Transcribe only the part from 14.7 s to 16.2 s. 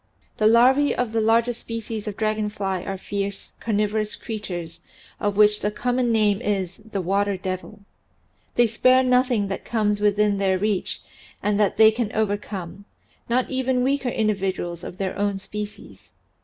of their own species.